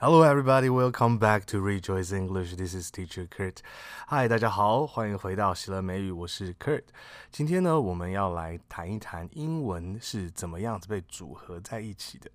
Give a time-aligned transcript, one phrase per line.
[0.00, 0.70] Hello, everybody.
[0.70, 2.54] Welcome back to Rejoice English.
[2.54, 3.56] This is Teacher Kurt.
[4.06, 6.84] Hi，大家好，欢迎回到喜乐美语，我是 Kurt。
[7.32, 12.30] 今天呢，我们要来谈一谈英文是怎么样子被组合在一起的。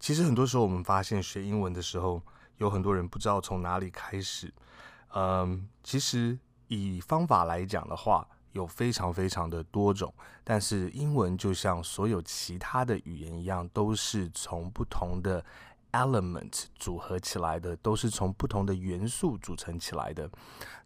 [0.00, 2.20] 其实很多时候，我们发现学英文的时候，
[2.56, 4.52] 有很多人不知道从哪里开始。
[5.14, 6.36] 嗯，其实
[6.66, 10.12] 以方法来讲的话，有非常非常的多种，
[10.44, 15.44] 但是英文就像所有其他的语言一样，都是从不同的
[15.92, 20.30] element 组合起来的，都是从不同的元素组成起来的。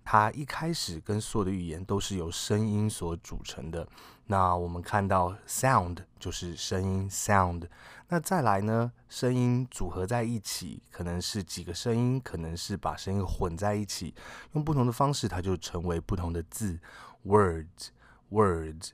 [0.04, 3.86] 它一开始跟所有的语言都是由声音所组成的。
[4.26, 7.68] 那我们看到 sound 就是声音 sound。
[8.08, 14.12] 那再来呢，声音组合在一起，可能是几个声音，可能是把声音混在一起，
[14.52, 16.78] 用不同的方式，它就成为不同的字。
[17.24, 17.88] Words,
[18.30, 18.90] words，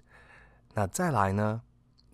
[0.74, 1.62] 那再来呢，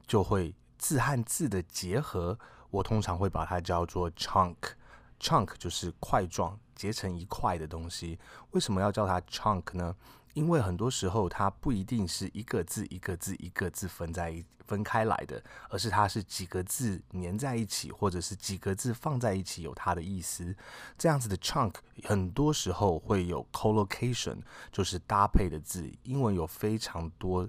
[0.06, 2.38] 就会字和字的结合，
[2.70, 8.18] 我通常会把它叫做 chunk，chunk 就是块状结成一块的东西。
[8.52, 9.96] 为什么要叫它 chunk 呢？
[10.34, 20.54] 因为很多时候它不一定是一个字一个字一个字分在一分开来的，而是它是几个字粘在一起，或者是几个字放在一起有它的意思。
[20.96, 21.74] 这样子的 chunk
[22.04, 24.38] 很多时候会有 collocation，
[24.72, 25.90] 就是搭配的字。
[26.04, 27.48] 英文有非常多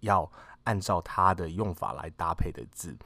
[0.00, 0.30] 要
[0.64, 2.96] 按照它的用法来搭配的字。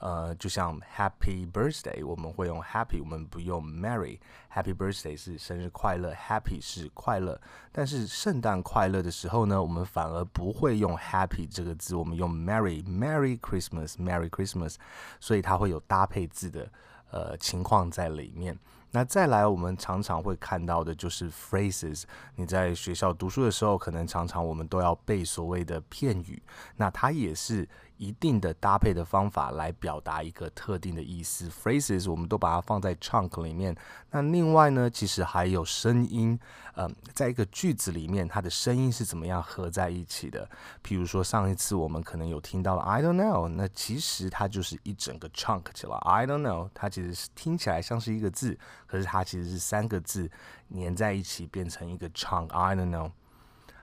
[0.00, 4.20] 呃，就像 Happy Birthday，我们会用 Happy，我们不用 Merry。
[4.54, 7.40] Happy Birthday 是生日快乐，Happy 是快乐。
[7.72, 14.76] 但是圣诞快乐的时候呢，我们反而不会用 Happy 这个字，我们用 Merry，Merry Christmas，Merry Christmas。
[15.18, 16.70] 所以它会有搭配字的
[17.10, 18.56] 呃情况在里面。
[18.90, 22.04] 那再来，我们常常会看到的就是 phrases。
[22.36, 26.42] 你在学校读书的时候，可能常常我们都要背所谓的片语，
[26.76, 27.68] 那它也是。
[27.98, 33.76] 一定的搭配的方法来表达一个特定的意思，phrases 我们都把它放在 chunk 里面。
[34.10, 36.38] 那另外呢，其实还有声音，
[36.76, 40.48] 嗯，在一个句子里面，它的声音是怎么样合在一起的？
[40.82, 45.96] 譬如说上一次我们可能有听到了 I don't know，那其实它就是一整个 chunk 起来。
[45.98, 50.30] I don't know，它其实是听起来像是一个字，可是它其实是三个字
[50.72, 52.48] 粘在一起变成一个 chunk。
[52.48, 53.10] I don't know。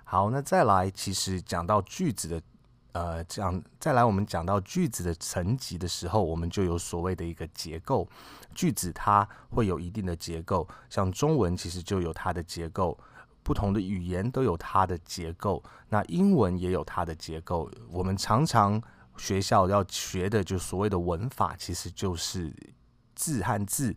[0.05, 2.41] 好，那再来，其实讲到句子的。
[2.95, 8.07] 呃，这样再来，我们讲到句子的层级的时候，我们就有所谓的一个结构。
[8.53, 12.97] 句子它会有一定的结构，像中文其实就有它的结构，
[13.43, 15.61] 不同的语言都有它的结构。
[15.89, 17.69] 那英文也有它的结构。
[17.89, 18.81] 我们常常
[19.17, 22.53] 学校要学的，就所谓的文法，其实就是
[23.13, 23.93] 字和字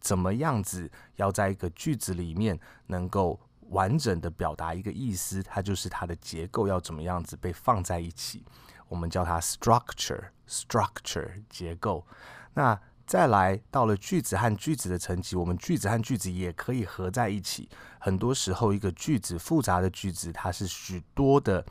[0.00, 3.40] 怎么样子要在一个句子里面能够。
[3.70, 8.44] 完整的表达一个意思，它就是它的结构要怎么样子被放在一起，
[8.88, 12.06] 我们叫它 structure，structure 结构。
[12.54, 17.68] 那再来到了句子和句子的层级，我们句子和句子也可以合在一起。
[17.98, 21.64] 很多时候，一个句子复杂的句子，它是许多的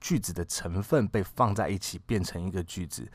[0.00, 3.10] 句子的成分被放在一起变成一个句子。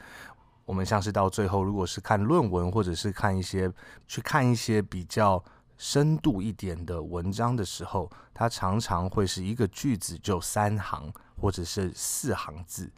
[0.66, 3.70] 我们像是到最后，如果是看论文，或者是看一些
[4.08, 5.44] 去看一些比较。
[5.84, 12.90] 深度一点的文章的时候，它常常会是一个句子就三行或者是四行字。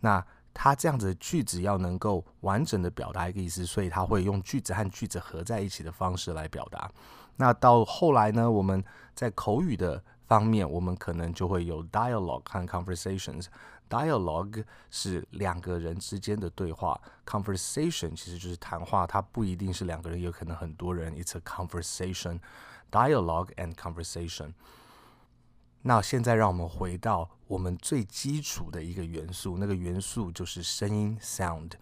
[0.00, 6.90] 那它这样子的句子要能够完整的表达一个意思，所以它会用句子和句子合在一起的方式来表达。
[7.36, 8.82] 那到后来呢，我们
[9.14, 13.46] 在口语的方面，我们可能就会有 dialogue 和 conversations。
[13.92, 21.14] Dialogue 是两个人之间的对话，conversation 其实就是谈话，它不一定是两个人，有可能很多人。
[21.14, 22.40] It's a conversation,
[22.90, 24.54] dialogue and conversation。
[25.82, 31.72] 那现在让我们回到我们最基础的一个元素，那个元素就是声音 sound。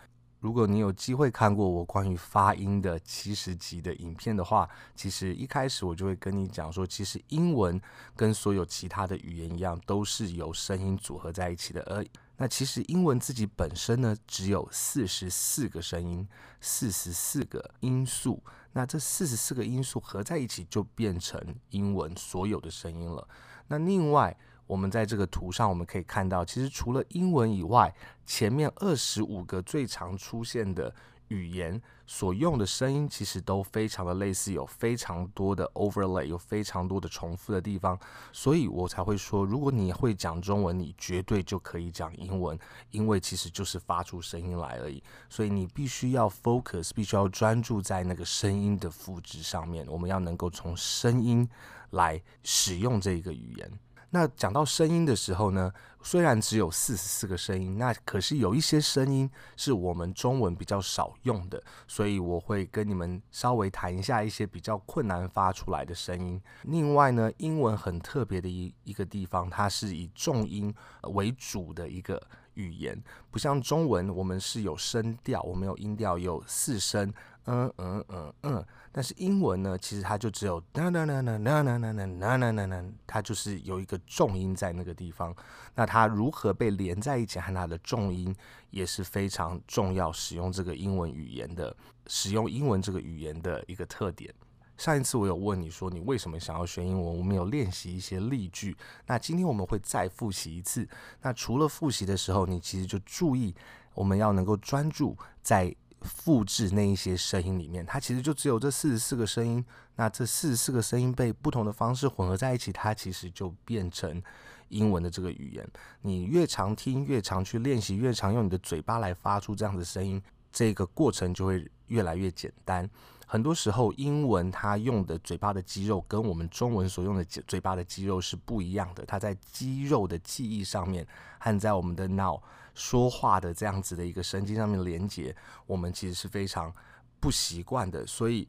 [0.41, 7.79] 如果你有机会看过我关于发音的七十集的影片的话，其实一开始我就会跟你讲说，其实英文
[8.17, 11.83] 跟所有其他的语言一样，都是由声音组合在一起的。
[11.83, 12.05] 而
[12.39, 16.27] 那其实英文自己本身呢，只有四十四个声音，
[16.59, 18.43] 四十四个音素。
[18.73, 21.39] 那这四十四个音素合在一起，就变成
[21.69, 23.29] 英文所有的声音了。
[23.69, 24.35] 那另外，
[24.71, 27.93] 我们在这个图上，我们可以看到，其实除了英文以外，
[28.25, 30.95] 前面二十五个最常出现的
[31.27, 37.99] 语言所用的声音，其实都非常的类似，有非常多的 overlay，有非常多的重复的地方，
[38.33, 42.57] 所以我才会说，如果你会讲中文，你绝对就可以讲英文，
[42.93, 45.03] 因为其实就是发出声音来而已。
[45.29, 51.49] 所以你必须要 focus，必须要专注在那个声音的复制上面，我们要能够从声音
[51.91, 53.69] 来使用这一个语言。
[54.11, 55.73] 那讲到声音的时候呢，
[56.03, 66.41] 虽然只有四十四个声音，那可是有一些声音是我们中文比较少用的，所以我会跟你们稍微谈一下一些比较困难发出来的声音。
[66.63, 70.75] 另外呢，英文很特别的一一个地方，它是以重音
[71.13, 72.21] 为主的一个
[72.55, 77.13] 语言，不像中文，我们是有声调，我们有音调，有四声。
[77.47, 85.35] 嗯嗯嗯嗯，但是英文呢，其实它就只有呐呐呐呐呐呐呐呐呐呐呐，它就是有一个重音在那个地方。
[85.75, 88.35] 那它如何被连在一起，和它的重音
[88.71, 90.13] 也是非常重要。
[90.13, 91.75] 使用这个英文语言的，
[92.07, 94.33] 使用英文这个语言的一个特点。
[94.77, 97.19] 上一次我有问你说，你为什么想要学英文？
[97.19, 98.77] 我们有练习一些例句。
[99.07, 100.87] 那今天我们会再复习一次。
[101.23, 103.55] 那除了复习的时候，你其实就注意，
[103.95, 105.75] 我们要能够专注在。
[106.03, 109.65] 复制那一些声音里面，它其实就只有这四十四个声音。
[109.97, 114.23] 那这四十四个声音被不同的方式混合在一起，它其实就变成
[114.69, 115.69] 英文的这个语言。
[116.01, 122.89] 你越常听，越常去练习，越常用你的嘴巴来发出这样的声音，这个过程就会越来越简单。
[123.33, 129.07] 很多时候，英文它用的嘴巴的肌肉跟我们中文所用的嘴巴的肌肉是不一样的。
[129.07, 131.07] 它在肌肉的记忆上面，
[131.39, 132.43] 和在我们的脑
[132.75, 135.33] 说话的这样子的一个神经上面连接，
[135.67, 136.75] 我们其实是非常
[137.21, 138.05] 不习惯的。
[138.05, 138.49] 所以，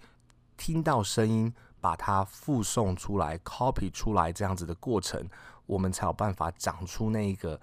[0.58, 5.24] 听到声音，把它复诵出来、copy 出来这样子的过程，
[5.68, 7.62] 我们才有办法长出那一个。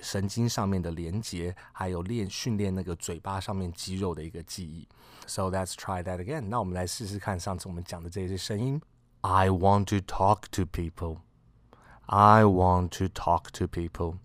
[0.00, 4.88] 神经上面的连接，还有练训练那个嘴巴上面肌肉的一个记忆。
[5.26, 6.42] So let's try that again。
[6.48, 8.80] 那我们来试试看上次我们讲的这些声音。
[9.20, 11.18] I want to talk to people.
[12.06, 14.16] I want to talk to people。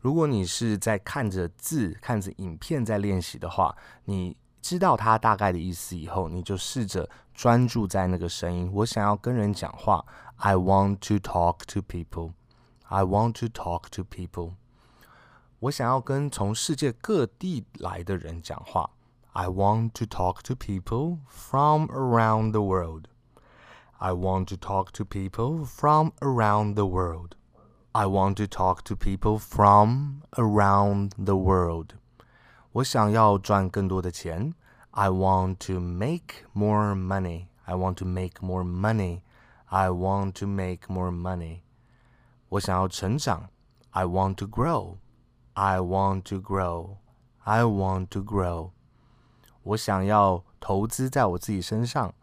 [0.00, 8.70] 如果你是在看着字、看着影片在练习的话，你知道它大概的意思以后，你就试着专注在那个声音。
[8.72, 10.04] 我想要跟人讲话。
[10.36, 12.32] I want to talk to people.
[12.84, 14.54] I want to talk to people.
[15.59, 18.89] 我想要跟从世界各地来的人讲话。
[19.33, 23.07] I want to talk to people from around the world.
[23.97, 27.35] I want to talk to people from around the world.
[27.91, 31.95] I want to talk to people from around the world.
[32.73, 34.53] 我想要赚更多的钱。
[34.91, 37.47] I want to make more money.
[37.63, 39.21] I want to make more money.
[39.65, 41.61] I want to make more money.
[42.49, 43.49] 我想要成长。
[43.91, 44.97] I want to grow.
[45.54, 46.96] I want to grow.
[47.42, 48.70] I want to grow.
[49.62, 52.14] 我想要投资在我自己身上。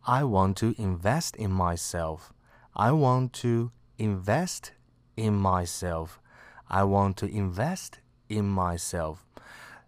[0.00, 2.30] I want to invest in myself.
[2.72, 4.72] I want to invest
[5.14, 6.10] in myself.
[6.66, 7.94] I want to invest
[8.28, 9.18] in myself.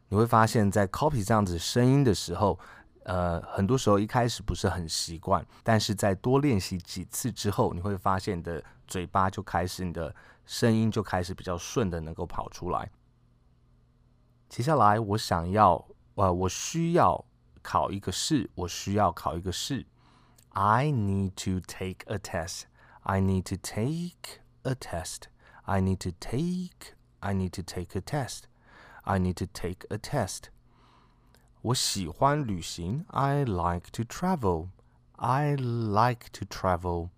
[0.09, 2.59] 你会发现在 copy 这样子声音的时候，
[3.05, 10.15] 呃，很多时候一开始不是很习惯，但是在多练习几次之后，你会发现你的嘴巴就开始你的。
[10.46, 12.92] 声音就开始比较顺的能够跑出来。
[14.50, 17.24] 接下来，我想要，呃，我需要
[17.62, 19.86] 考一个试，我需要考一个试。
[20.50, 22.64] I need to take a test.
[23.04, 25.24] I need to take a test.
[25.64, 26.96] I need to take.
[27.20, 28.44] I need to take a test.
[29.04, 30.50] I need to take a test.
[31.62, 33.06] 我喜欢旅行。
[33.08, 34.70] I like to travel.
[35.16, 37.10] I like to travel.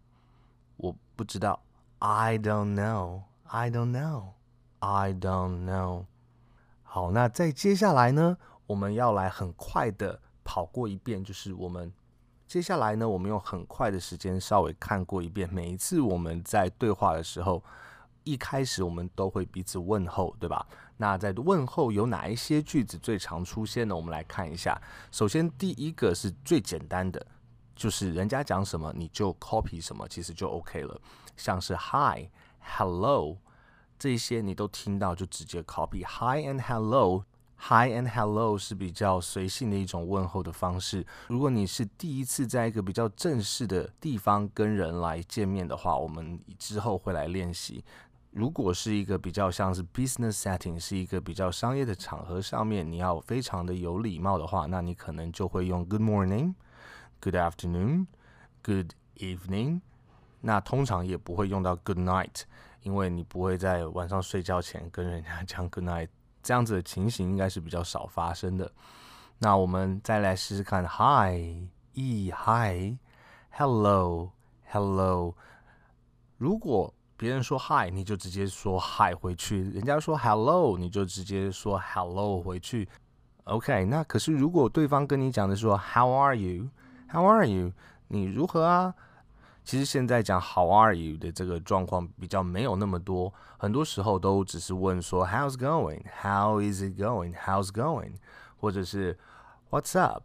[0.78, 1.64] 我不知道。
[2.01, 3.23] I don't know.
[3.45, 4.35] I don't know.
[4.81, 6.05] I don't know.
[6.83, 8.37] 好，那在接下来呢，
[8.67, 11.93] 我们要来很快的跑过一遍，就是我们
[12.47, 15.53] 接下来呢，我们用很快的时间稍微看过一遍。
[15.53, 17.63] 每一次我们在对话的时候，
[18.25, 20.67] 一开始我们都会彼此问候，对吧？
[20.97, 23.95] 那在问候有哪一些句子最常出现呢？
[23.95, 24.81] 我们来看一下。
[25.11, 27.27] 首先，第一个是最简单的，
[27.79, 31.01] 就是人家讲什么你就 copy 什么，其实就 OK 了。
[31.37, 33.39] 像是 Hi、Hello
[33.97, 37.25] 这些你都听到，就直接 copy Hi and Hello。
[37.61, 41.05] Hi and Hello 是比较随性的一种问候的方式。
[41.29, 47.85] 如果你是第一次在一个比较正式的地方跟人来见面的话，我们之后会来练习。
[48.31, 56.55] 如果是一个比较像是 business setting，是一个比较商业的场合上面，你要非常的有礼貌的话，那你可能就会用 Good morning、
[57.21, 58.07] Good afternoon、
[58.63, 59.81] Good evening。
[60.41, 62.43] 那通常也不会用到 good night，
[62.83, 66.09] 因为你不会在晚上睡觉前跟人家讲 good night，
[66.43, 68.71] 这样子的情形应该是比较少发生的。
[69.39, 72.31] 那我们再来试试看，hi，e
[73.51, 75.35] hi，hello，hello。
[76.37, 82.89] 如果别人说 hi，你就直接说 hi 回去；人家说 hello，你就直接说 hello 回去。
[83.45, 86.69] OK，那可是如果对方跟你讲的说 how are you？
[87.11, 87.73] how are you
[88.09, 88.95] 你如何啊？
[89.65, 98.13] 其实现在讲 how are you 的这个状况比较没有那么多很多时候都只是问说 how's going how is it going how's going
[98.59, 99.19] 或者是
[99.71, 100.23] what's up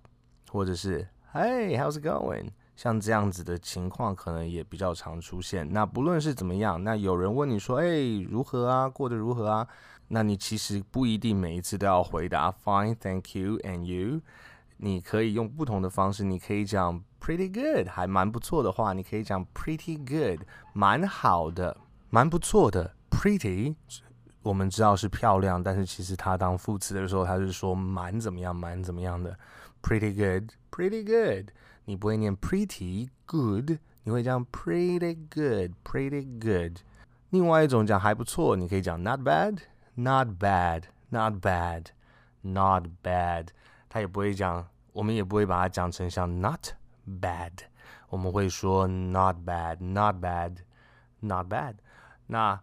[0.49, 5.71] 或者是 hey how's going 像这样子的情况可能也比较常出现。
[5.71, 8.89] 那不论是怎么样那有人问你说诶如何啊？
[8.89, 9.67] 过得如何啊？
[10.07, 14.21] 那你其实不一定每一次都要回答 fine thank you and you
[14.85, 21.77] 你可以用不同的方式，你可以讲 Pretty good，还蛮不错的话，你可以讲 Pretty good，蛮好的，
[22.09, 22.93] 蛮不错的。
[23.09, 23.75] Pretty，
[24.41, 29.39] 我们知道是漂亮，但是其实它当副词的时候，它是说蛮怎么样，蛮怎么样的。
[29.81, 31.51] Pretty good，Pretty good。
[31.85, 36.79] 你不会念 pretty good，你会讲 pretty good，pretty good。
[37.29, 43.47] 另外一种讲还不错，你可以讲 not bad，not bad，not bad，not bad。
[43.87, 46.69] 他也不会讲，我们也不会把它讲成像 not
[47.05, 47.51] bad，
[48.09, 51.75] 我们会说 not bad，not bad，not bad。
[52.27, 52.62] 那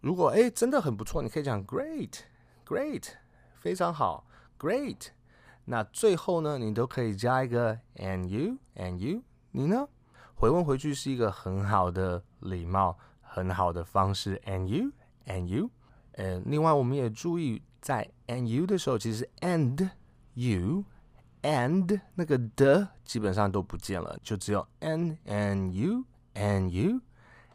[0.00, 3.04] 如果诶真的很不错，你可以讲 great，great，
[3.60, 4.26] 非常好
[4.58, 5.08] ，great。
[5.64, 9.88] 那最后呢，你都可以加一个 and you and you，你呢？
[10.34, 14.40] 回问回去是一个很好的礼貌，很好的方式。
[14.46, 14.92] and you
[15.26, 15.70] and you，
[16.12, 19.90] 呃，另外我们也注意在 and you 的时候，其实 and
[20.34, 20.84] you
[21.41, 27.01] and 那个的基本上都不见了，就只有 and and you and you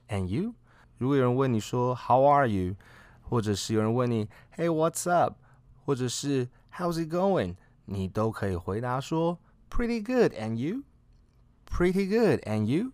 [0.08, 0.54] and you。
[0.98, 2.76] 如果有人问你说 How are you，
[3.22, 5.36] 或者是有人问你 Hey what's up，
[5.84, 7.56] 或者是 How's it going？
[7.86, 9.38] 你都可以回答说
[9.70, 10.82] pretty good and you
[11.66, 12.92] pretty good and you，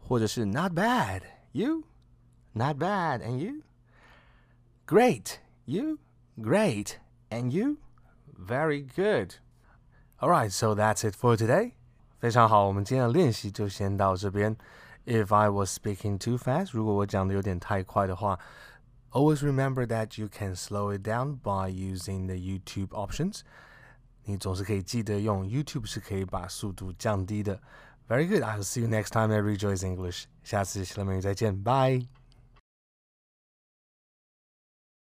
[0.00, 1.22] 或者是 not bad
[1.52, 1.84] you
[2.52, 3.62] not bad and you
[4.86, 5.98] great you
[6.36, 6.98] great
[7.30, 7.78] and you
[8.38, 9.34] very good
[10.22, 11.72] alright so that's it for today
[12.18, 14.56] 非常好，我们今天的练习就先到这边。
[15.06, 18.38] If I was speaking too fast，如果我讲的有点太快的话，
[19.12, 23.40] always remember that you can slow it down by using the YouTube options。
[24.24, 27.58] 你总是可以记得用 YouTube 是可以把速度降低的。
[28.08, 28.42] Very good.
[28.42, 30.24] I'll see you next time at Rejoice English.
[30.42, 32.08] 下次西乐美语再见，Bye.